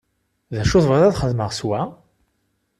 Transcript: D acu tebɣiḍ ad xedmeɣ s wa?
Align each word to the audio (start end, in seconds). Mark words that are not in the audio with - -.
D 0.53 0.55
acu 0.61 0.77
tebɣiḍ 0.83 1.03
ad 1.05 1.17
xedmeɣ 1.21 1.49
s 1.59 1.61
wa? 1.67 1.81